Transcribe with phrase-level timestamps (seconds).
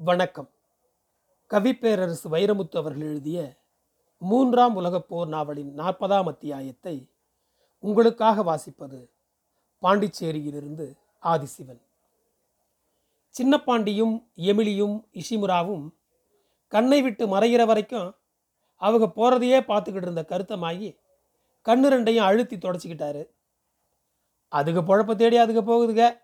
[0.00, 0.50] வணக்கம்.
[1.50, 3.56] கவிப்பேரரசு வைரமுத்து அவர்கள் எழுதிய
[4.18, 7.12] மூன்றாம் உலகப் போர் நாவலின் நாற்பதாம் அத்தியாயத்தை
[7.78, 9.10] உங்களுக்காக வாசிப்பது
[9.82, 11.80] பாண்டிச்சேரியிலிருந்து ஆதிசிவன்.
[13.38, 15.90] சின்னப்பாண்டியும் எமிலியும் இஷிமுராவும்
[16.68, 18.16] கண்ணை விட்டு மறைகிற வரைக்கும்
[18.76, 20.96] அவங்க போகிறதையே பார்த்துக்கிட்டு இருந்த கருத்தமாகி
[21.64, 23.26] கண்ணு ரெண்டையும் அழுத்தி தொடச்சிக்கிட்டாரு.
[24.48, 26.18] அதுக்கு பொழப்ப தேடி அதுக்கு போகுதுங்க.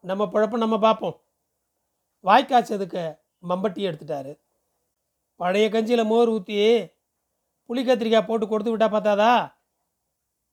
[0.00, 1.23] நம்ம பொழப்ப நம்ம பார்ப்போம்.
[2.24, 3.02] வாய்க்காய்ச்சதுக்கு
[3.50, 4.32] மம்பட்டி எடுத்துட்டாரு.
[5.40, 6.56] பழைய கஞ்சியில் மோர் ஊற்றி
[7.70, 9.32] புளி கத்திரிக்காய் போட்டு கொடுத்து விட்டா பார்த்தாதா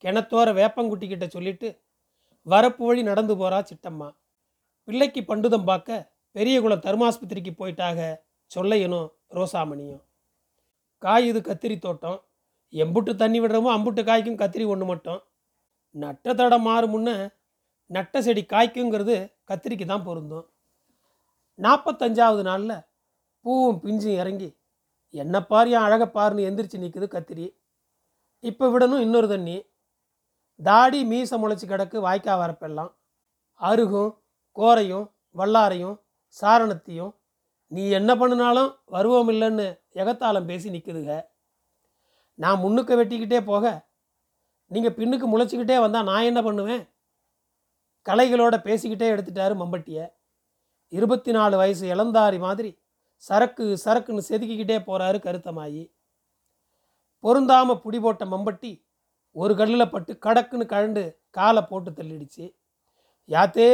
[0.03, 1.69] கிணத்தோர வேப்பங்குட்டிக்கிட்ட சொல்லிட்டு
[2.45, 4.09] வரப்பு வழி நடந்து போகிறா சிட்டம்மா
[4.87, 7.99] பிள்ளைக்கு பண்டுதம் பார்க்க பெரியகுளம் தருமாஸ்பத்திரிக்கு போயிட்டாக
[8.51, 10.01] சொல்லையனும் ரோசாமணியும்
[11.03, 12.17] காய் இது கத்திரி தோட்டம்.
[12.73, 15.21] எம்புட்டு தண்ணி விடுறோமோ அம்புட்டு காய்க்கும் கத்திரி ஒன்று மட்டும்.
[15.95, 17.09] நட்ட தடம் மாறும் முன்ன
[17.91, 19.15] நட்ட செடி காய்க்குங்கிறது
[19.49, 20.45] கத்திரிக்கு தான் பொருந்தும்.
[21.61, 22.85] நாற்பத்தஞ்சாவது நாளில்
[23.45, 24.49] பூவும் பிஞ்சும் இறங்கி
[25.13, 27.47] என்ன பார் என் அழகை பாருன்னு எந்திரிச்சு நிற்குது கத்திரி.
[28.43, 29.57] இப்போ விடணும் இன்னொரு தண்ணி.
[30.59, 32.91] தாடி மீச முளைச்சி கிடக்கு வாய்க்கா வரப்பெல்லாம்
[33.61, 34.11] அருகும்
[34.57, 35.97] கோரையும் வல்லாரையும்
[36.37, 37.11] சாரணத்தையும்
[37.71, 39.67] நீ என்ன பண்ணினாலும் வருவோம் இல்லைன்னு
[40.01, 41.13] எகத்தாளம் பேசி நிற்குதுங்க
[42.39, 43.65] நான் முன்னுக்கு வெட்டிக்கிட்டே போக
[44.71, 46.83] நீங்கள் பின்னுக்கு முளைச்சிக்கிட்டே வந்தால் நான் என்ன பண்ணுவேன்?
[48.05, 50.05] கலைகளோட பேசிக்கிட்டே எடுத்துட்டாரு மம்பட்டியை.
[50.91, 52.71] இருபத்தி நாலு வயசு இளந்தாரி மாதிரி
[53.15, 55.83] சரக்கு சரக்குன்னு செதுக்கிக்கிட்டே போகிறாரு கருத்தமாயி.
[57.23, 58.71] பொருந்தாம புடி போட்ட மம்பட்டி
[59.35, 62.45] ஒரு கல்லில் பட்டு கடக்குன்னு கழண்டு காலை போட்டு தள்ளிடுச்சு.
[63.29, 63.67] யாத்தே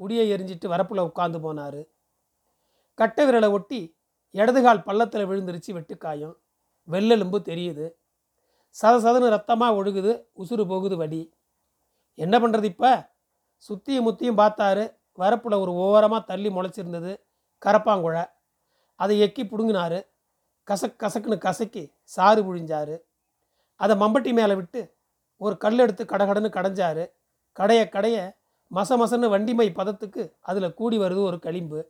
[0.00, 1.80] புடியை எரிஞ்சிட்டு வரப்பில் உட்காந்து போனார்.
[2.94, 3.80] கட்டை விரலை ஒட்டி
[4.34, 6.36] இடதுகால் பள்ளத்தில் விழுந்துருச்சு வெட்டுக்காயம்.
[6.88, 7.86] வெள்ளெலும்பு தெரியுது.
[8.76, 10.12] சத சதன்னு ரத்தமாக ஒழுகுது
[10.42, 11.22] உசுறு போகுது வடி
[12.14, 12.92] என்ன பண்ணுறது இப்போ?
[13.56, 14.84] சுற்றியும் முத்தியும் பார்த்தாரு.
[15.18, 17.20] வரப்பில் ஒரு ஓரமாக தள்ளி முளைச்சிருந்தது
[17.64, 18.30] கரப்பாங்குழை.
[18.94, 20.06] அதை எக்கி பிடுங்கினாரு.
[20.66, 23.00] கசக் கசக்குன்னு கசக்கி சாறு புழிஞ்சாரு.
[23.74, 24.94] அதை மம்பட்டி மேலே விட்டு
[25.36, 27.10] ஒரு கல் எடுத்து கடகடன்னு கடைஞ்சாரு.
[27.58, 28.36] கடைய கடைய
[28.74, 31.82] மச மசன்னு வண்டிமை பதத்துக்கு அதில் கூடி வருது ஒரு களிம்பு.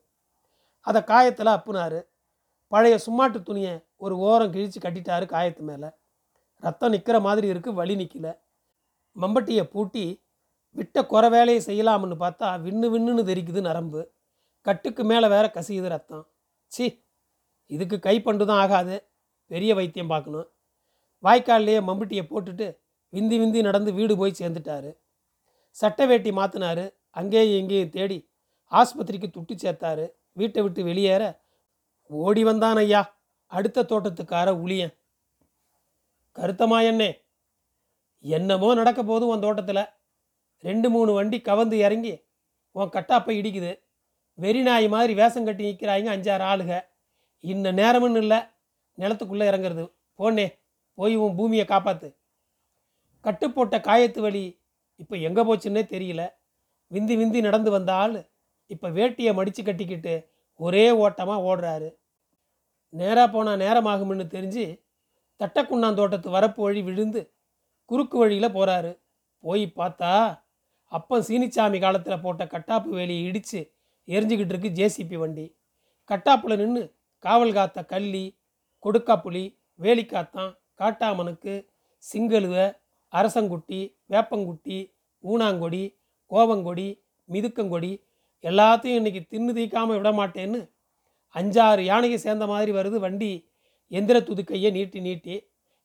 [0.81, 2.07] அதை காயத்தில் அப்புனாரு.
[2.69, 5.89] பழைய சும்மாட்டு துணியை ஒரு ஓரம் கிழித்து கட்டிட்டாரு காயத்து மேலே.
[6.61, 8.39] ரத்தம் நிற்கிற மாதிரி இருக்குது வழி நிற்கல
[9.17, 10.05] மம்பட்டியை பூட்டி
[10.77, 14.01] விட்ட குறை வேலையை செய்யலாம்னு பார்த்தா விண்ணு விண்ணுன்னு தெரிக்குது நரம்பு.
[14.67, 16.25] கட்டுக்கு மேலே வேற கசியுது ரத்தம்.
[16.73, 16.87] சி
[17.67, 18.97] இதுக்கு கைப்பண்டு தான் ஆகாது.
[19.51, 20.49] பெரிய வைத்தியம் பார்க்கணும்.
[21.23, 22.67] வாய்க்கால்லையே மம்பட்டியை போட்டுட்டு
[23.13, 24.91] விந்தி விந்தி நடந்து வீடு போய் சேர்ந்துட்டாரு.
[25.77, 28.19] சட்டை வேட்டி மாற்றினாரு அங்கேயும் இங்கேயும் தேடி
[28.73, 30.07] ஆஸ்பத்திரிக்கு துட்டு சேர்த்தாரு.
[30.33, 31.23] வீட்டை விட்டு வெளியேற
[32.11, 33.03] ஓடி வந்தான் ஐயா.
[33.53, 34.95] அடுத்த தோட்டத்துக்கார உளியன்.
[36.39, 37.11] கருத்தமாயண்ணே
[38.21, 39.85] என்னமோ நடக்க போதும் உன் தோட்டத்தில்.
[40.65, 42.15] ரெண்டு மூணு வண்டி கவந்து இறங்கி
[42.77, 43.73] உன் கட்டாப்பை இடிக்குது.
[44.39, 46.73] வெறி நாய் மாதிரி வேஷம் கட்டி நிற்கிறாங்க அஞ்சாறு ஆளுக.
[47.45, 48.39] இன்ன நேரமுன்னு இல்லை
[48.99, 49.85] நிலத்துக்குள்ளே இறங்குறது.
[50.19, 50.47] போனே
[50.99, 52.09] போய் உன் பூமியை காப்பாற்று
[53.25, 54.45] கட்டு போட்ட காயத்து வலி
[55.03, 56.23] இப்போ எங்கே போச்சுன்னே தெரியல.
[56.91, 58.19] விந்தி விந்தி நடந்து வந்த ஆள்
[58.71, 60.15] இப்போ வேட்டியை மடித்து கட்டிக்கிட்டு
[60.61, 61.89] ஒரே ஓட்டமாக ஓடுறாரு.
[62.93, 64.65] நேராக போனால் நேரமாகும்னு தெரிஞ்சு
[65.41, 67.21] தட்டக்குண்ணாந்தோட்டத்து வரப்பு வழி விழுந்து
[67.91, 68.93] குறுக்கு வழியில் போகிறாரு
[69.45, 70.13] போய் பார்த்தா
[70.93, 73.61] அப்போ சீனிச்சாமி காலத்தில் போட்ட கட்டாப்பு வேலியை இடித்து
[74.09, 75.47] எரிஞ்சுக்கிட்டு இருக்கு ஜேசிபி வண்டி.
[76.11, 76.83] கட்டாப்பில் நின்று
[77.25, 78.25] காவல் காத்த கள்ளி
[78.85, 79.45] கொடுக்காப்புளி
[79.81, 81.55] வேலிக்காத்தான் காட்டாமனுக்கு
[82.05, 82.55] சிங்கழுவ
[83.13, 83.81] அரசங்குட்டி
[84.11, 84.79] வேப்பங்குட்டி
[85.25, 85.85] ஊனாங்கொடி
[86.31, 86.89] கோவங்கொடி
[87.29, 87.93] மிதுக்கங்கொடி
[88.45, 90.61] எல்லாத்தையும் இன்னைக்கு தின்னு தீக்காமல் விட மாட்டேன்னு
[91.35, 93.31] அஞ்சாறு யானையை சேர்ந்த மாதிரி வருது வண்டி.
[93.91, 95.35] எந்திர துதுக்கையை நீட்டி நீட்டி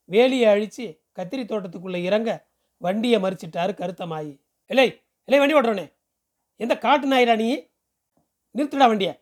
[0.09, 0.85] வேலியை அழித்து
[1.17, 2.29] கத்திரி தோட்டத்துக்குள்ளே இறங்க
[2.81, 4.33] வண்டியை மறிச்சிட்டாரு கருத்தமாயி.
[4.71, 4.87] இல்லை
[5.27, 5.85] இல்லை வண்டி ஓட்டுறோனே
[6.55, 7.47] எந்த காட்டு நாயிடா நீ?
[8.55, 9.13] நிறுத்துடா வண்டியை.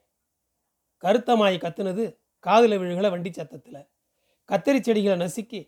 [1.04, 2.04] கருத்தமாயி கத்துனது
[2.40, 3.88] காதில் விழுகல வண்டி சத்தத்தில்.
[4.50, 5.62] கத்திரி செடிகளை நசுக்கி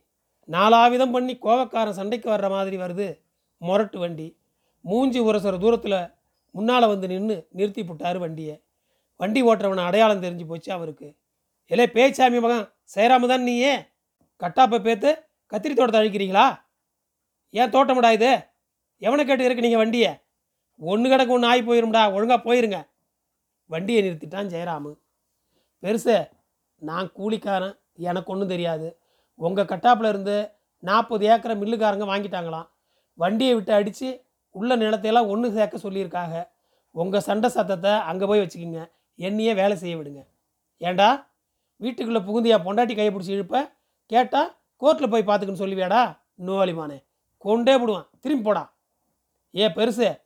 [0.50, 3.08] நாலாவிதம் பண்ணி கோவக்காரன் சண்டைக்கு வர்ற மாதிரி வருது
[3.58, 4.28] முரட்டு வண்டி.
[4.86, 6.00] மூஞ்சி உரசுற தூரத்தில்
[6.56, 8.56] முன்னால் வந்து நின்று நிறுத்தி போட்டார் வண்டியை.
[9.16, 11.10] வண்டி ஓட்டுறவனை அடையாளம் தெரிஞ்சு போச்சு அவருக்கு.
[11.72, 12.66] இலே பேச்சாமி மகன்
[12.96, 13.74] சேராம தான் நீயே.
[14.42, 15.12] கட்டாப்பை பேத்து
[15.52, 16.48] கத்திரி தோட்டத்தை அழிக்கிறீங்களா?
[17.50, 18.32] ஏன் தோட்டமுடா இது?
[19.02, 20.22] எவனை கேட்டு இருக்கு நீங்கள் வண்டியை?
[20.80, 22.14] ஒன்று கிடக்கு ஒன்று ஆகி போயிரும்டா.
[22.14, 22.88] ஒழுங்காக போயிருங்க.
[23.66, 24.92] வண்டியை நிறுத்திட்டான் ஜெயராமு.
[25.84, 26.30] பெருசு
[26.78, 27.80] நான் கூலிக்காரன்.
[27.96, 29.00] எனக்கு ஒன்றும் தெரியாது.
[29.36, 32.68] உங்கள் கட்டாப்பில் இருந்து நாற்பது ஏக்கரை மில்லுக்காரங்க வாங்கிட்டாங்களாம்.
[33.14, 36.48] வண்டியை விட்டு அடித்து உள்ள நிலத்தையெல்லாம் ஒன்று சேர்க்க சொல்லியிருக்காங்க.
[36.92, 38.92] உங்கள் சண்டை சத்தத்தை அங்கே போய் வச்சுக்கிங்க.
[39.16, 40.28] என்னையே வேலை செய்ய விடுங்க.
[40.78, 41.30] ஏண்டா?
[41.76, 43.72] வீட்டுக்குள்ளே புகுந்தியா பொண்டாட்டி கையை பிடிச்சி இழுப்ப?
[44.06, 46.18] கேட்டால் கோர்ட்டில் போய் பார்த்துக்குன்னு சொல்லுவியாடா?
[46.46, 47.04] நோலிமானே
[47.38, 48.64] கொண்டே விடுவான் திரும்பி போடா.
[49.56, 50.22] ஏ பெருசு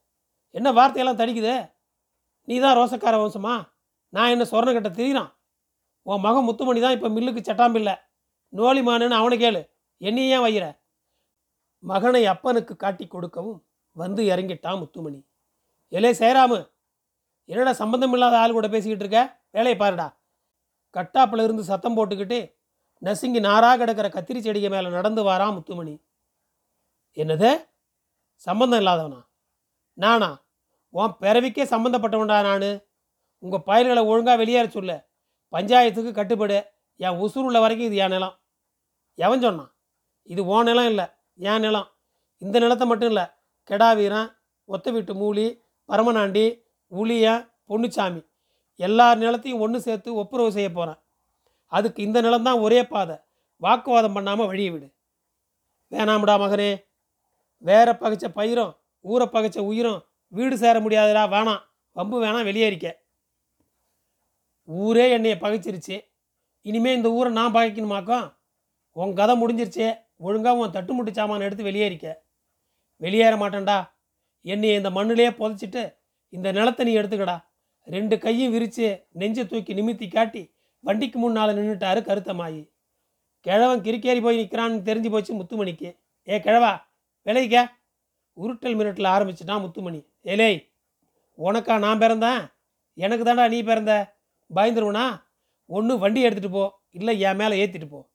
[0.51, 1.71] என்ன வார்த்தையெல்லாம் தடிக்குது?
[2.41, 3.67] நீ தான் ரோசக்கார வம்சமா?
[4.09, 5.31] நான் என்ன சொரண திரியிறான்?
[6.01, 7.91] உன் மகன் முத்துமணி தான் இப்போ மில்லுக்கு சட்டாம்பில்ல.
[8.53, 9.69] நோலிமானுன்னு அவனை கேளு.
[9.97, 10.65] என்னையே ஏன் வைகிற
[11.79, 15.19] மகனை அப்பனுக்கு காட்டி கொடுக்கவும் வந்து இறங்கிட்டான் முத்துமணி.
[15.91, 16.73] எலே சேராமு
[17.45, 19.39] என்னடா சம்பந்தம் இல்லாத ஆள் கூட பேசிக்கிட்டு இருக்க?
[19.51, 20.07] வேலையை பாருடா.
[20.93, 22.55] கட்டாப்புல இருந்து சத்தம் போட்டுக்கிட்டு
[22.97, 26.05] நசுங்கி நாராக கிடக்கிற கத்திரி செடிக்கு மேலே நடந்து வாரான் முத்துமணி.
[27.17, 27.67] என்னது?
[28.35, 29.21] சம்பந்தம் இல்லாதவனா?
[29.93, 30.45] நானா?
[30.89, 32.79] உன் பிறவிக்கே சம்மந்தப்பட்டவன்டா நான்.
[33.37, 35.09] உங்கள் பயிர்களை ஒழுங்காக வெளியேற சொல்ல.
[35.51, 36.65] பஞ்சாயத்துக்கு கட்டுப்படு.
[36.95, 38.39] என் உசுர் உள்ள வரைக்கும் இது என் நிலம்.
[39.13, 39.75] எவன் சொன்னான்?
[40.23, 41.05] இது ஓ நிலம் இல்லை
[41.35, 41.87] என் நிலம்.
[42.37, 43.23] இந்த நிலத்தை மட்டும் இல்லை
[43.69, 46.61] கெடாவீரன் ஒத்த வீட்டு மூலி பரமனாண்டி
[46.91, 48.27] உளியன் பொன்னுச்சாமி.
[48.75, 50.99] எல்லார் நிலத்தையும் ஒன்று சேர்த்து ஒப்புரவு செய்ய போகிறேன்
[51.65, 53.15] அதுக்கு இந்த நிலம்தான் ஒரே பாதை.
[53.57, 54.93] வாக்குவாதம் பண்ணாமல் வழியை விடு.
[55.91, 56.93] வேணாம்டா மகனே.
[57.67, 58.73] வேற பகைச்ச பயிரும்
[59.05, 61.61] ஊரை பகைச்ச உயிரும் வீடு சேர முடியாதுடா வேணாம்.
[61.95, 62.87] வம்பு வேணாம் வெளியேறிக்க
[64.67, 65.97] ஊரே என்னைய பகைச்சிருச்சு.
[66.61, 68.33] இனிமே இந்த ஊரை நான் பகைக்கணுமாக்கும்
[68.91, 69.89] உன் கதை முடிஞ்சிருச்சே.
[70.17, 72.07] ஒழுங்காக உன் தட்டுமுட்டு சாமான் எடுத்து வெளியேறிக்க
[73.01, 73.77] வெளியேற மாட்டேன்டா.
[74.41, 75.83] என்னை இந்த மண்ணிலே புதைச்சிட்டு
[76.29, 77.37] இந்த நிலத்தை நீ எடுத்துக்கடா.
[77.87, 80.43] ரெண்டு கையும் விரித்து நெஞ்சை தூக்கி நிமித்தி காட்டி
[80.83, 82.61] வண்டிக்கு முன்னால் நின்றுட்டாரு கருத்தமாயி.
[83.45, 85.89] கிழவன் கிரிக்கேறி போய் நிற்கிறான்னு தெரிஞ்சு போச்சு முத்துமணிக்கு.
[86.27, 86.71] ஏ கிழவா
[87.25, 87.73] விளைவிக்க
[88.37, 90.05] உருட்டல் மிரட்டல் ஆரம்பிச்சிட்டான் முத்துமணி.
[90.23, 90.71] ஏலேய்
[91.37, 92.53] உனக்கா நான் பிறந்தேன்?
[92.93, 94.15] எனக்கு தாண்டா நீ பிறந்த.
[94.55, 95.21] பயந்துருவனா?
[95.65, 98.09] ஒன்று வண்டி எடுத்துகிட்டு போ இல்லை என் மேலே ஏற்றிட்டு போ.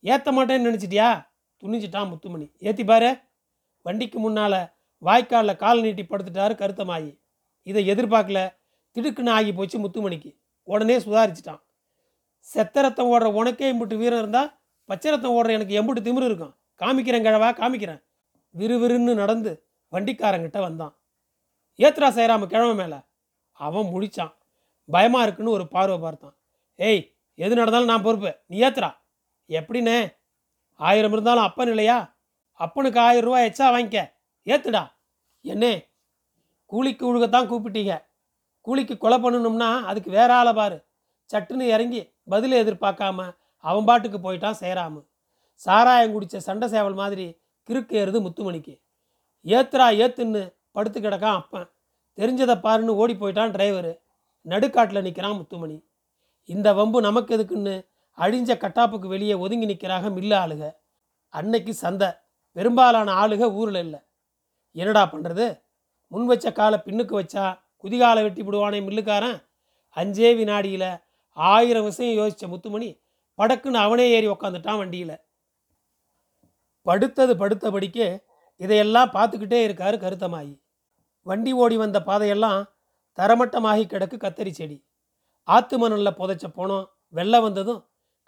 [0.00, 1.26] ஏற்ற மாட்டேன்னு நினச்சிட்டியா?
[1.62, 2.52] துணிஞ்சிட்டான் முத்துமணி.
[2.58, 3.16] ஏற்றி பாரு.
[3.82, 7.20] வண்டிக்கு முன்னால் வாய்க்காலில் கால் நீட்டி படுத்துட்டாரு கருத்தமாயி.
[7.62, 8.54] இதை எதிர்பார்க்கல.
[8.94, 10.38] திடுக்குன்னு ஆகி போச்சு முத்துமணிக்கு.
[10.62, 11.62] உடனே சுதாரிச்சிட்டான்.
[12.38, 16.54] செத்த ரத்தம் ஓடுற உனக்கே இம்புட்டு வீரம் இருந்தால் பச்சை ரத்தம் ஓடுற எனக்கு எம்புட்டு திமிரு இருக்கும்.
[16.78, 18.06] காமிக்கிறேன் கிழவா காமிக்கிறேன்.
[18.56, 20.96] விறுவிறுன்னு நடந்து வண்டிக்காரங்கிட்ட வந்தான்.
[21.76, 23.00] ஏத்ரா செய்கிறாம கிழமை மேலே.
[23.52, 24.34] அவன் முழிச்சான்.
[24.90, 26.36] பயமாக இருக்குன்னு ஒரு பார்வை பார்த்தான்.
[26.76, 28.36] ஏய் எது நடந்தாலும் நான் பொறுப்பு.
[28.46, 28.94] நீ ஏத்துறா
[29.48, 30.16] எப்படிண்ணே?
[30.74, 32.16] ஆயிரம் இருந்தாலும் அப்பன் இல்லையா?
[32.52, 34.12] அப்பனுக்கு ஆயிரம் ரூபா எச்சா வாங்கிக்க.
[34.44, 34.92] ஏத்துடா.
[35.40, 35.88] என்னே?
[36.66, 38.04] கூலிக்கு உழுகத்தான் கூப்பிட்டீங்க.
[38.60, 40.84] கூலிக்கு கொலை பண்ணணும்னா அதுக்கு வேற ஆளை பாரு.
[41.32, 45.06] சட்டுன்னு இறங்கி பதில் எதிர்பார்க்காம அவன் பாட்டுக்கு போயிட்டான் சேராமு.
[45.54, 48.80] சாராயம் குடித்த சண்டை சேவல் மாதிரி கிறுக்கு ஏறுது முத்துமணிக்கு.
[49.44, 51.70] ஏத்துறா ஏத்துன்னு படுத்து கிடக்கான் அப்பன்.
[52.16, 53.98] தெரிஞ்சதை பாருன்னு ஓடி போயிட்டான் டிரைவரு.
[54.46, 55.84] நடுக்காட்டில் நிற்கிறான் முத்துமணி.
[56.44, 57.88] இந்த வம்பு நமக்கு எதுக்குன்னு
[58.18, 60.76] அழிஞ்ச கட்டாப்புக்கு வெளியே ஒதுங்கி நிற்கிறாங்க மில்லு ஆளுக.
[61.28, 62.08] அன்னைக்கு சந்தை.
[62.52, 64.00] பெரும்பாலான ஆளுக ஊரில் இல்லை.
[64.72, 65.62] என்னடா பண்ணுறது
[66.06, 69.38] முன் வச்ச காலை பின்னுக்கு வச்சா குதிகாலை வெட்டி விடுவானே மில்லுக்காரன்?
[69.96, 70.90] அஞ்சே வினாடியில்
[71.32, 73.00] ஆயிரம் விஷயம் யோசித்த முத்துமணி
[73.38, 75.16] படக்குன்னு அவனே ஏறி உக்காந்துட்டான் வண்டியில்.
[76.88, 78.08] படுத்தது படுத்தபடிக்கே
[78.56, 80.54] இதையெல்லாம் பார்த்துக்கிட்டே இருக்கார் கருத்தமாயி.
[81.26, 82.60] வண்டி ஓடி வந்த பாதையெல்லாம்
[83.18, 84.78] தரமட்டமாகி கிடக்கு கத்தரி செடி.
[85.48, 87.80] ஆத்து மணலில் புதைச்ச போனோம் வெள்ளம் வந்ததும்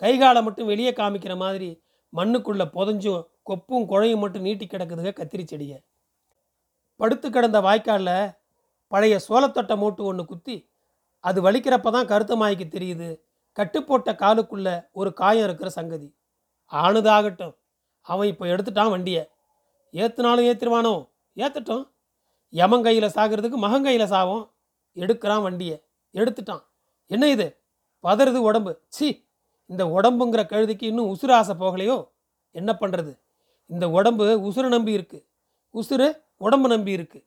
[0.03, 1.71] கைகாலை மட்டும் வெளியே காமிக்கிற மாதிரி
[2.13, 5.79] மண்ணுக்குள்ளே புதைஞ்சும் கொப்பும் குழையும் மட்டும் நீட்டி கிடக்குதுங்க கத்திரி செடியை.
[6.97, 8.33] படுத்து கிடந்த வாய்க்காலில்
[8.93, 10.57] பழைய சோளத்தொட்டை மூட்டு ஒன்று குத்தி
[11.25, 13.09] அது வலிக்கிறப்ப தான் கருத்தமாய்க்கு தெரியுது.
[13.57, 16.09] கட்டுப்போட்ட காலுக்குள்ள ஒரு காயம் இருக்கிற சங்கதி.
[16.73, 17.55] ஆணுதாகட்டும்
[18.01, 19.29] அவன் இப்போ எடுத்துட்டான் வண்டியை.
[19.93, 21.91] ஏற்றுனாலும் ஏற்றிடுவானோ ஏற்றட்டும்
[22.49, 24.53] யமன் கையில் சாகிறதுக்கு மகன் கையில் சாவும்.
[24.95, 25.85] எடுக்கிறான் வண்டியை.
[26.13, 26.63] எடுத்துட்டான்.
[27.07, 27.61] என்ன இது?
[28.03, 28.81] பதறுது உடம்பு.
[28.89, 29.29] சி
[29.67, 32.09] இந்த உடம்புங்கிற கழுதிக்கு இன்னும் உசுறு ஆசை போகலையோ?
[32.51, 33.21] என்ன பண்ணுறது
[33.67, 35.27] இந்த உடம்பு உசுரை நம்பி இருக்கு.
[35.75, 37.27] உசுறு உடம்பு நம்பி இருக்கு.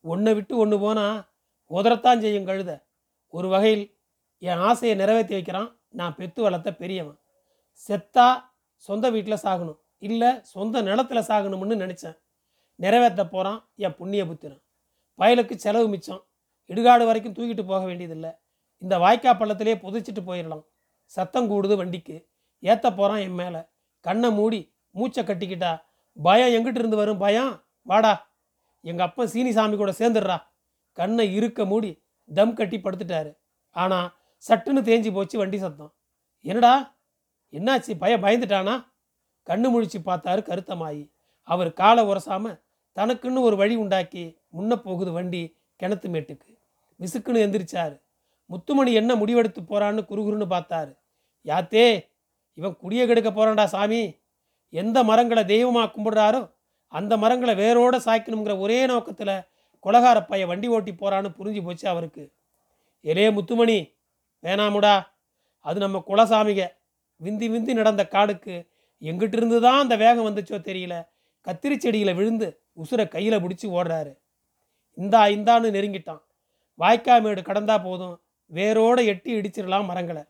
[0.00, 1.24] ஒன்றை விட்டு ஒன்று போனால்
[1.70, 2.82] உதறத்தான் செய்யும் கழுத.
[3.28, 3.98] ஒரு வகையில்
[4.38, 5.78] என் ஆசையை நிறைவேற்றி வைக்கிறான்.
[5.88, 7.18] நான் பெத்து வளர்த்த பெரியவன்.
[7.88, 8.53] செத்தா
[8.86, 9.78] சொந்த வீட்டில் சாகணும்.
[9.98, 12.16] இல்லை சொந்த நிலத்தில் சாகணும்னு நினச்சேன்.
[12.74, 14.62] நிறைவேற்ற போகிறான் என் புண்ணிய புத்திரன்.
[15.18, 16.26] பயலுக்கு செலவு மிச்சம்.
[16.68, 18.30] இடுகாடு வரைக்கும் தூக்கிட்டு போக வேண்டியதில்லை.
[18.78, 20.64] இந்த வாய்க்கா பள்ளத்திலே புதைச்சிட்டு போயிடலாம்
[21.04, 22.28] சத்தம் கூடுது வண்டிக்கு.
[22.58, 23.58] ஏற்ற போகிறான் என் மேலே.
[24.00, 25.82] கண்ணை மூடி மூச்சை கட்டிக்கிட்டா
[26.22, 27.64] பயம் எங்கிட்ட இருந்து வரும் பயம்?
[27.82, 28.32] வாடா.
[28.80, 30.42] எங்கள் அப்பா சீனிசாமி கூட சேர்ந்துடுறா.
[30.92, 33.36] கண்ணை இருக்க மூடி தம் கட்டி படுத்துட்டாரு.
[33.70, 34.14] ஆனால்
[34.48, 35.94] சட்டுன்னு தேஞ்சு போச்சு வண்டி சத்தம்.
[36.40, 36.93] என்னடா?
[37.54, 37.98] என்னாச்சு?
[37.98, 38.74] பய பயந்துட்டானா?
[39.46, 41.10] கண்ணு முழிச்சு பார்த்தாரு கருத்தமாயி.
[41.42, 42.60] அவர் காலை உரசாம
[42.96, 46.50] தனக்குன்னு ஒரு வழி உண்டாக்கி முன்ன போகுது வண்டி கிணத்து மேட்டுக்கு.
[47.00, 48.00] விசுக்குன்னு எந்திரிச்சாரு.
[48.46, 50.92] முத்துமணி என்ன முடிவெடுத்து போறான்னு குறுகுறுன்னு பார்த்தாரு.
[51.44, 52.08] யாத்தே
[52.54, 54.18] இவன் குடிய கெடுக்க போறான்டா சாமி.
[54.70, 56.52] எந்த மரங்களை தெய்வமாக கும்பிடுறாரோ
[56.88, 59.42] அந்த மரங்களை வேரோட சாய்க்கணுங்கிற ஒரே நோக்கத்தில்
[59.82, 62.32] கொலகார பைய வண்டி ஓட்டி போறான்னு புரிஞ்சு போச்சு அவருக்கு.
[63.04, 63.78] எலே முத்துமணி
[64.42, 65.06] வேணாமுடா.
[65.60, 66.62] அது நம்ம குலசாமிக.
[67.24, 68.54] விந்தி விந்தி நடந்த காடுக்கு
[69.00, 70.94] எங்கிட்டிருந்து தான் அந்த வேகம் வந்துச்சோ தெரியல.
[71.46, 72.48] கத்திரி செடியில் விழுந்து
[72.82, 74.12] உசுரை கையில் பிடிச்சி ஓடுறாரு.
[74.94, 76.22] இந்தா இந்தான்னு நெருங்கிட்டான்.
[76.78, 78.22] வாய்க்கா மேடு கடந்தா போதும்.
[78.52, 80.24] வேரோட எட்டி இடிச்சிடலாம் மரங்களை.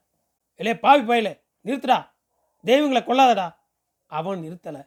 [0.59, 1.99] இல்லே பாவி பயலே நிறுத்துடா.
[2.65, 3.49] தெய்வங்களை கொல்லாதடா.
[4.07, 4.83] அவன் நிறுத்தலை.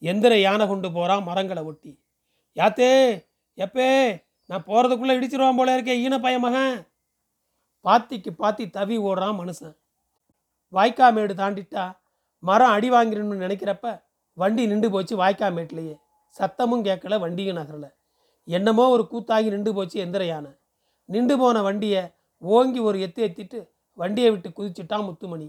[0.00, 1.92] எந்திர யானை கொண்டு போகிறான் மரங்களை ஒட்டி.
[2.56, 2.90] யாத்தே
[3.56, 3.90] எப்பே
[4.46, 6.86] நான் போகிறதுக்குள்ளே இடிச்சிருவான் போல இருக்கேன் ஈன பைய மகன்.
[7.84, 9.76] பாத்திக்கு பாத்தி தவி ஓடுறான் மனுஷன்.
[10.72, 11.84] வாய்க்கா மேடு தாண்டிட்டா
[12.42, 13.86] மரம் அடி வாங்கிடணும்னு நினைக்கிறப்ப
[14.36, 15.94] வண்டி நின்று போச்சு வாய்க்கா மேட்லேயே
[16.36, 17.86] சத்தமும் கேட்கல வண்டியும் நகரல.
[18.48, 20.52] என்னமோ ஒரு கூத்தாகி நின்று போச்சு எந்திர யானை
[21.08, 22.02] நின்று போன வண்டியை
[22.42, 23.58] ஓங்கி ஒரு எத்து எத்திட்டு
[23.98, 25.48] வண்டியை விட்டு குதிச்சுட்டான் முத்துமணி.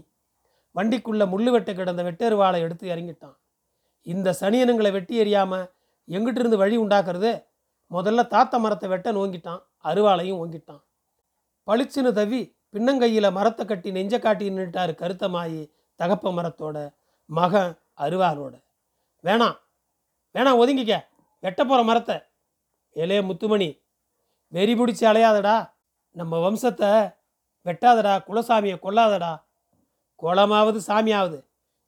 [0.76, 3.36] வண்டிக்குள்ளே முள்ளு வெட்ட கிடந்த வெட்டெருவாளை எடுத்து இறங்கிட்டான்.
[4.06, 5.66] இந்த சனியனுங்களை வெட்டி எறியாமல்
[6.08, 7.32] எங்கிட்டிருந்து வழி உண்டாக்குறது?
[7.90, 10.82] முதல்ல தாத்த மரத்தை வெட்ட நோங்கிட்டான் அருவாளையும் ஓங்கிட்டான்.
[11.68, 12.40] பளிச்சுன்னு தவி
[12.74, 18.54] பின்னங்கையில் மரத்தை கட்டி நெஞ்ச காட்டி நின்றுட்டாரு கருத்தமாயி தகப்ப மரத்தோட மகன் அருவாரோட
[19.24, 19.58] வேணாம்
[20.34, 20.94] வேணாம் ஒதுங்கிக்க
[21.40, 22.16] வெட்ட போகிற மரத்தை.
[22.96, 23.68] ஏலே முத்துமணி
[24.48, 25.70] வெறி பிடிச்சி அலையாதடா.
[26.10, 26.90] நம்ம வம்சத்தை
[27.66, 29.32] வெட்டாதடா குலசாமியை கொல்லாதடா.
[30.22, 31.38] குளமாவது சாமியாவது.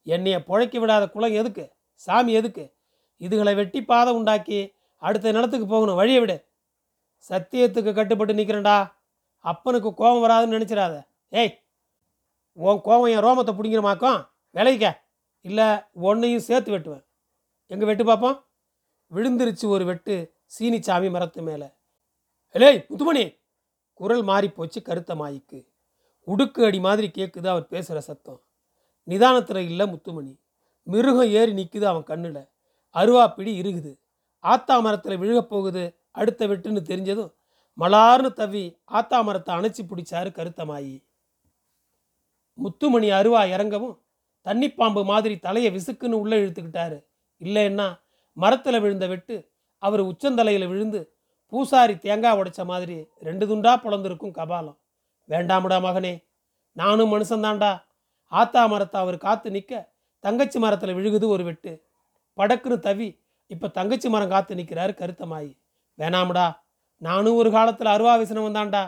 [0.05, 1.65] என்னையை புழைக்க விடாத குலம் எதுக்கு?
[1.93, 2.65] சாமி எதுக்கு?
[3.17, 4.59] இதுகளை வெட்டி பாதை உண்டாக்கி
[4.95, 6.37] அடுத்த நிலத்துக்கு போகணும் வழியை விடு.
[7.29, 8.77] சத்தியத்துக்கு கட்டுப்பட்டு நிற்கிறேன்டா
[9.45, 10.95] அப்பனுக்கு கோபம் வராதுன்னு நினச்சிடாத.
[11.33, 11.53] ஏய்
[12.57, 14.19] உன் கோபம் என் ரோமத்தை பிடிங்கிறமாக்கும்
[14.55, 14.87] விளைவிக்க
[15.45, 15.67] இல்லை
[16.01, 17.03] ஒன்றையும் சேர்த்து வெட்டுவேன்.
[17.71, 18.37] எங்கே வெட்டு பார்ப்போம்
[19.11, 20.15] விழுந்துருச்சு ஒரு வெட்டு
[20.55, 21.67] சீனிச்சாமி மரத்து மேலே.
[22.55, 23.23] ஏய் முத்துமணி!
[23.99, 25.59] குரல் மாறிப்போச்சு கருத்த மாய்க்கு.
[26.27, 28.39] உடுக்கு அடி மாதிரி கேட்குது அவர் பேசுகிற சத்தம்.
[29.07, 30.33] நிதானத்தில் இல்லை முத்துமணி.
[30.87, 32.41] மிருகம் ஏறி நிற்குது அவன் கண்ணில்.
[32.95, 33.91] அருவாப்பிடி இருக்குது
[34.43, 37.31] ஆத்தா மரத்தில் விழுகப் போகுது அடுத்த வெட்டுன்னு தெரிஞ்சதும்
[37.77, 38.63] மலார்னு தவி
[38.99, 40.95] ஆத்தா மரத்தை அணைச்சி பிடிச்சாரு கருத்தமாயி.
[42.59, 43.95] முத்துமணி அருவா இறங்கவும்
[44.45, 46.97] தண்ணிப்பாம்பு மாதிரி தலையை விசுக்குன்னு உள்ளே இழுத்துக்கிட்டாரு.
[47.41, 47.87] இல்லைன்னா
[48.37, 49.35] மரத்தில் விழுந்த வெட்டு
[49.83, 50.99] அவர் உச்சந்தலையில் விழுந்து
[51.51, 54.77] பூசாரி தேங்காய் உடைச்ச மாதிரி ரெண்டு துண்டா பிளந்திருக்கும் கபாலம்.
[55.29, 56.13] வேண்டாமுடா மகனே
[56.77, 57.71] நானும் மனுஷந்தாண்டா
[58.31, 59.73] ஆத்தா மரத்தை அவர் காத்து நிற்க
[60.23, 61.71] தங்கச்சி மரத்தில் விழுகுது ஒரு வெட்டு.
[62.37, 63.09] படக்குன்னு தவி
[63.51, 65.51] இப்போ தங்கச்சி மரம் காத்து நிற்கிறாரு கருத்தமாயி.
[65.99, 66.47] வேணாமுடா
[67.01, 68.83] நானும் ஒரு காலத்தில் அருவா விசனம் வந்தான்டா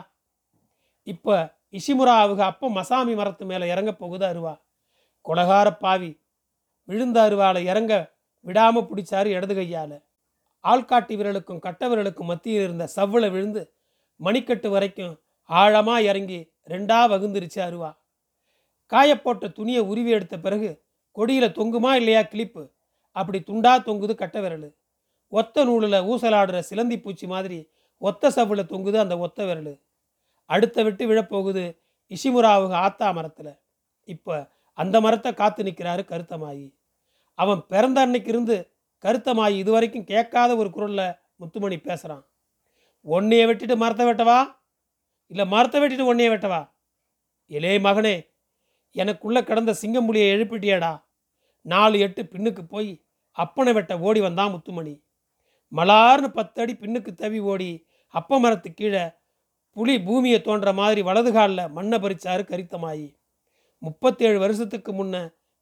[1.06, 1.34] இப்போ
[1.78, 2.14] இஷிமுரா
[2.50, 4.54] அப்போ மசாமி மரத்து மேலே இறங்க போகுது அருவா.
[5.24, 6.10] கொலகார பாவி
[6.88, 7.92] விழுந்த அருவாவில் இறங்க
[8.44, 9.96] விடாமல் பிடிச்சாரு இடது கையால்.
[10.64, 13.62] ஆள்காட்டி விரலுக்கும் கட்ட விரலுக்கும் மத்தியில் இருந்த சவ்வில் விழுந்து
[14.20, 15.14] மணிக்கட்டு வரைக்கும்
[15.50, 16.40] ஆழமாக இறங்கி
[16.72, 17.90] ரெண்டா வகுந்துருச்சு அருவா.
[18.92, 20.70] காயப்போட்ட துணியை உருவி எடுத்த பிறகு
[21.16, 22.62] கொடியில் தொங்குமா இல்லையா கிளிப்பு
[23.16, 24.68] அப்படி துண்டா தொங்குது கட்ட விரல்.
[25.32, 27.58] ஒத்த நூலில் ஊசலாடுற சிலந்தி பூச்சி மாதிரி
[28.00, 29.74] ஒத்த சவ்வில் தொங்குது அந்த ஒத்த விரல்.
[30.50, 31.64] அடுத்த விட்டு விழப்போகுது
[32.10, 33.52] இஷிமுராவுக ஆத்தா மரத்தில்.
[34.08, 34.34] இப்போ
[34.78, 36.66] அந்த மரத்தை காத்து நிற்கிறாரு கருத்தமாயி.
[37.38, 38.56] அவன் பிறந்த அன்னைக்கு இருந்து
[39.04, 42.24] கருத்தமாயி இதுவரைக்கும் கேட்காத ஒரு குரலில் முத்துமணி பேசுகிறான்
[43.06, 44.40] ஒன்னையை வெட்டிட்டு மரத்தை வெட்டவா?
[45.30, 46.60] இல்லை மரத்தை வெட்டிட்டு ஒன்னையை வெட்டவா?
[47.50, 48.16] இலே மகனே
[48.96, 50.92] எனக்குள்ளே கிடந்த சிங்கம்புலியை எழுப்பிட்டியடா.
[51.66, 52.90] நாலு எட்டு பின்னுக்கு போய்
[53.36, 54.94] அப்பனை வெட்ட ஓடி வந்தான் முத்துமணி.
[55.72, 57.70] மலார்னு பத்தடி பின்னுக்கு தவி ஓடி
[58.14, 59.04] அப்ப மரத்து கீழே
[59.76, 63.08] புலி பூமியை தோன்ற மாதிரி வலது காலில் மண்ணை பறிச்சாரு கரித்தமாயி.
[63.78, 65.16] முப்பத்தேழு வருஷத்துக்கு முன்ன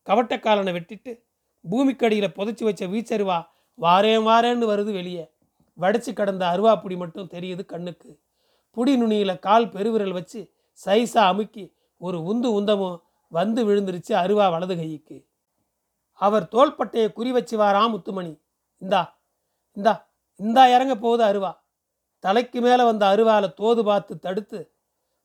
[0.06, 1.12] கவட்டக்காலனை வெட்டிட்டு
[1.64, 3.38] பூமிக்கடியில் புதைச்சி வச்ச வீச்சருவா
[3.78, 5.24] வாரேன் வாரேன்னு வருது வெளியே.
[5.78, 8.10] வடிச்சு கடந்த அருவா புடி மட்டும் தெரியுது கண்ணுக்கு.
[8.76, 10.40] புடி நுனியில் கால் பெருவிரல் வச்சு
[10.86, 11.64] சைஸா அமுக்கி
[11.96, 12.98] ஒரு உந்து உந்தமும்
[13.32, 15.16] வந்து விழுந்துருச்சு அருவா வலது கைக்கு.
[16.12, 18.32] அவர் தோள்பட்டையை குறி வச்சு வாராம் முத்துமணி.
[18.82, 19.02] இந்தா
[19.76, 19.94] இந்தா
[20.40, 21.52] இந்தா இறங்க போகுது அருவா.
[22.24, 24.60] தலைக்கு மேலே வந்த அருவாலை தோது பார்த்து தடுத்து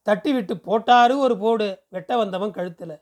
[0.08, 2.96] தட்டி விட்டு போட்டாரு ஒரு போடு வெட்ட வந்தவன் கழுத்தில்.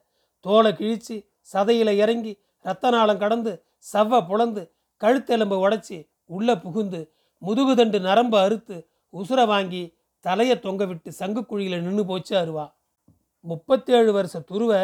[0.46, 1.16] தோலை கிழிச்சு
[1.54, 2.34] சதையில் இறங்கி
[2.66, 3.52] ரத்த நாளம் கடந்து
[3.94, 4.64] செவ்வ புலந்து
[5.02, 7.00] கழுத்தெலும்பை உடச்சி உள்ளே புகுந்து
[7.42, 8.76] முதுகுதண்டு நரம்பு அறுத்து
[9.14, 9.84] உசுரை வாங்கி
[10.26, 12.66] தலையை தொங்க விட்டு சங்குக்குழியில் நின்று போச்சு அருவா.
[13.46, 14.82] முப்பத்தேழு வருஷ துருவை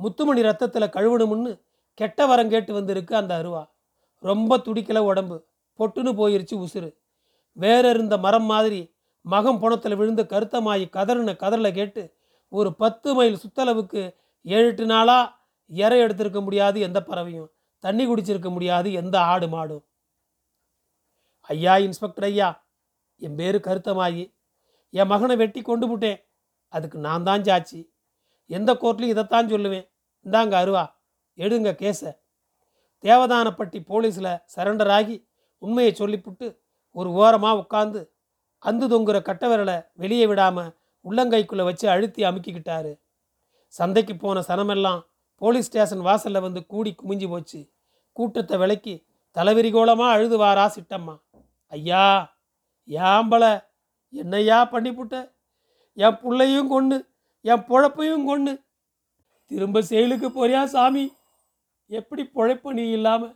[0.00, 1.52] முத்துமணி ரத்தத்தில் கழுவணும்னு
[1.94, 3.62] கெட்ட வரம் கேட்டு வந்திருக்கு அந்த அருவா.
[4.18, 5.36] ரொம்ப துடிக்கல உடம்பு
[5.78, 6.90] பொட்டுன்னு போயிருச்சு உசுறு.
[7.56, 8.80] வேற இருந்த மரம் மாதிரி
[9.24, 12.02] மகம் புணத்தில் விழுந்து கருத்தமாயி கதறின கதறலை கேட்டு
[12.48, 14.02] ஒரு பத்து மைல் சுத்தளவுக்கு
[14.42, 15.32] ஏழு எட்டு நாளாக
[15.66, 19.84] இறை எடுத்திருக்க முடியாது எந்த பறவையும் தண்ணி குடிச்சிருக்க முடியாது எந்த ஆடு மாடும்.
[21.40, 22.48] ஐயா இன்ஸ்பெக்டர் ஐயா
[23.16, 24.24] என் பேர் கருத்தமாயி.
[24.90, 26.20] என் மகனை வெட்டி கொண்டு விட்டேன்
[26.68, 27.80] அதுக்கு நான் தான் சாட்சி.
[28.46, 29.86] எந்த கோர்ட்லையும் இதைத்தான் சொல்லுவேன்.
[30.26, 30.84] இந்தாங்க அருவா
[31.38, 32.12] எடுங்க கேஸை
[33.04, 35.16] தேவதானப்பட்டி போலீஸில் சரண்டர் ஆகி
[35.58, 36.46] உண்மையை சொல்லிப்புட்டு
[36.96, 38.00] ஒரு ஓரமாக உட்காந்து
[38.62, 40.70] அந்து தொங்குற கட்ட விரலை வெளியே விடாமல்
[41.04, 42.92] உள்ளங்கைக்குள்ளே வச்சு அழுத்தி அமுக்கிக்கிட்டாரு.
[43.74, 45.00] சந்தைக்கு போன சனமெல்லாம்
[45.42, 47.60] போலீஸ் ஸ்டேஷன் வாசலில் வந்து கூடி குமிஞ்சு போச்சு.
[48.16, 48.94] கூட்டத்தை விலக்கி
[49.36, 51.14] தலைவிரிகோலமாக அழுதுவாரா சிட்டம்மா.
[51.72, 52.04] ஐயா
[52.88, 53.44] ஏம்பல
[54.12, 55.14] என்னையா பண்ணிப்புட்ட?
[55.96, 56.96] என் பிள்ளையும் கொண்டு
[57.44, 58.52] என் பொழப்பையும் கொண்டு
[59.50, 61.04] திரும்ப செயலுக்கு போறியா சாமி?
[61.90, 63.34] எப்படி பொழைப்ப நீ இல்லாமல்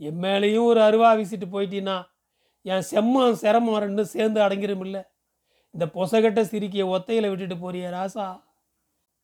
[0.00, 1.96] என் மேலேயும் ஒரு அருவா வீசிட்டு போயிட்டீன்னா
[2.62, 5.06] என் செம்மம் சிரமம் ரெண்டும் சேர்ந்து அடங்கிருமில்ல
[5.70, 8.42] இந்த பொசகட்ட சிரிக்கிய ஒத்தையில் விட்டுட்டு போறிய ராசா.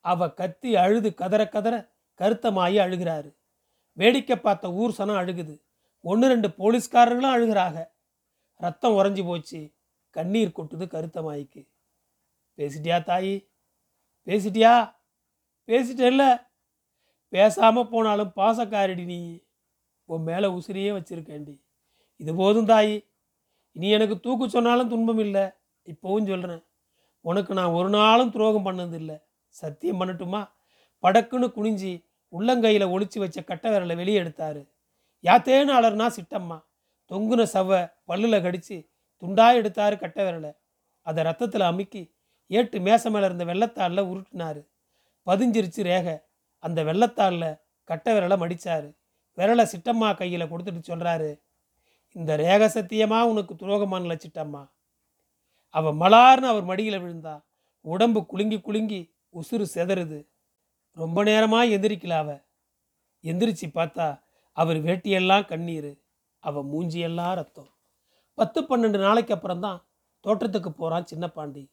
[0.01, 3.37] அவ கத்தி அழுது கதற கதற கருத்தமாயி அழுகிறாரு.
[3.93, 5.63] வேடிக்கை பார்த்த ஊர் சனம் அழுகுது.
[6.01, 7.87] ஒன்று ரெண்டு போலீஸ்காரர்களும் அழுகிறாங்க
[8.57, 9.75] ரத்தம் உறைஞ்சி போச்சு.
[10.11, 11.69] கண்ணீர் கொட்டுது கருத்தமாய்க்கு.
[12.57, 13.49] பேசிட்டியா தாயி?
[14.27, 14.95] பேசிட்டியா?
[15.67, 16.47] பேசிட்டேல்ல?
[17.29, 19.45] பேசாமல் போனாலும் பாசக்காரடி நீ.
[20.05, 21.63] உன் மேலே உசிரியே வச்சிருக்கேன்டி.
[22.17, 23.13] இது போதும் தாயி.
[23.75, 25.43] இனி எனக்கு தூக்கு சொன்னாலும் துன்பம் இல்லை.
[25.85, 26.63] இப்போவும் சொல்கிறேன்
[27.21, 29.23] உனக்கு நான் ஒரு நாளும் துரோகம் பண்ணதில்லை.
[29.49, 30.49] சத்தியம் பண்ணட்டுமா?
[31.03, 32.05] படக்குன்னு குனிஞ்சி
[32.39, 34.69] உள்ளங்கையில் ஒழிச்சு வச்ச கட்டை விரலை வெளியே எடுத்தாரு.
[35.23, 36.65] யாத்தேன்னு அலர்னா சிட்டம்மா.
[37.09, 38.89] தொங்குன சவ பல்லில் கடிச்சு
[39.21, 40.57] துண்டாக எடுத்தாரு கட்டை விரலை.
[41.01, 42.15] அதை ரத்தத்தில் அமுக்கி
[42.47, 44.67] ஏட்டு மேச மேலே இருந்த வெள்ளத்தாளில் உருட்டினார்.
[45.27, 46.19] பதிஞ்சிருச்சு ரேகை.
[46.59, 48.97] அந்த வெள்ளத்தாளில் கட்டை விரலை மடிச்சாரு.
[49.37, 51.43] விரலை சிட்டம்மா கையில் கொடுத்துட்டு சொல்கிறாரு
[52.17, 54.63] இந்த ரேக சத்தியமாக உனக்கு துரோகமான லட்சிட்டம்மா
[55.75, 57.35] அவள் மலார்னு அவர் மடியில் விழுந்தா
[57.85, 59.01] உடம்பு குலுங்கி குலுங்கி
[59.35, 60.19] உசுறு செதறுது.
[60.97, 62.31] ரொம்ப நேரமாக எந்திரிக்கல அவ.
[63.25, 64.07] எந்திரிச்சு பார்த்தா
[64.53, 65.93] அவர் வேட்டியெல்லாம் கண்ணீர்
[66.43, 67.71] அவள் மூஞ்சியெல்லாம் ரத்தம்.
[68.39, 69.81] பத்து பன்னெண்டு நாளைக்கு அப்புறம் தான்
[70.25, 71.65] தோட்டத்துக்கு போகிறான் சின்ன பாண்டி.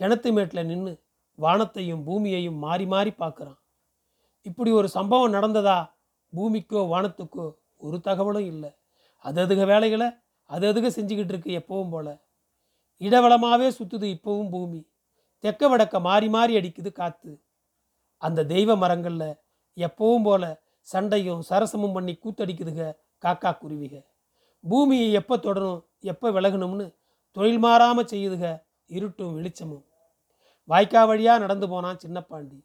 [0.00, 0.92] கிணத்து மேட்டில் நின்று
[1.38, 3.58] வானத்தையும் பூமியையும் மாறி மாறி பார்க்குறான்.
[4.46, 5.78] இப்படி ஒரு சம்பவம் நடந்ததா
[6.32, 7.46] பூமிக்கோ வானத்துக்கோ
[7.76, 8.70] ஒரு தகவலும் இல்லை.
[9.24, 10.08] அது அதுக வேலைகளை
[10.50, 12.08] அது அதுக செஞ்சுக்கிட்டு இருக்கு எப்பவும் போல.
[13.00, 14.80] இடவளமாகவே சுற்றுது இப்போவும் பூமி.
[15.44, 17.32] தெக்க வடக்க மாறி மாறி அடிக்குது காற்று
[18.22, 19.30] அந்த தெய்வ மரங்களில்
[19.76, 20.42] எப்பவும் போல
[20.88, 22.80] சண்டையும் சரசமும் பண்ணி கூத்தடிக்குதுக
[23.24, 23.94] காக்கா குருவிக.
[24.64, 25.80] பூமியை எப்போ தொடரும்
[26.12, 26.86] எப்போ விலகணும்னு
[27.36, 28.44] தொழில் மாறாமல் செய்யுதுக
[28.86, 29.84] இருட்டும் வெளிச்சமும்.
[30.68, 32.58] வாய்க்கா வழியாக நடந்து போனான் சின்னப்பாண்டி.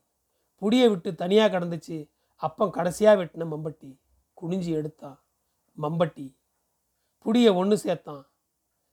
[0.61, 1.97] புடியை விட்டு தனியாக கடந்துச்சு
[2.41, 3.89] அப்பம் கடைசியாக வெட்டின மம்பட்டி.
[4.37, 5.17] குனிஞ்சி எடுத்தான்
[5.77, 6.27] மம்பட்டி.
[7.27, 8.25] புடியை ஒன்று சேர்த்தான்.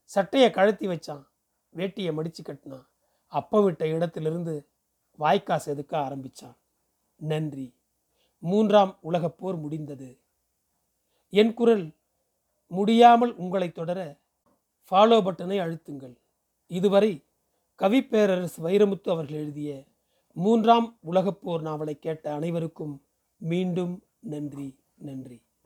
[0.04, 1.26] சட்டையை கழத்தி வச்சான்.
[1.76, 2.88] வேட்டியை மடித்து கட்டினான்.
[3.26, 4.68] அப்பம் விட்ட இடத்திலிருந்து
[5.18, 6.56] வாய்க்காசு செதுக்க ஆரம்பித்தான்
[7.16, 7.74] நன்றி.
[8.38, 10.20] மூன்றாம் உலகப் போர் முடிந்தது.
[11.28, 11.90] என் குரல்
[12.66, 14.18] முடியாமல் உங்களை தொடர
[14.90, 16.16] ஃபாலோ பட்டனை அழுத்துங்கள்.
[16.66, 17.24] இதுவரை
[17.78, 19.84] கவிப்பேரரசு வைரமுத்து அவர்கள் எழுதிய
[20.32, 23.04] மூன்றாம் உலகப்போர் நாவலை கேட்ட அனைவருக்கும்
[23.36, 25.42] மீண்டும் நன்றி நன்றி.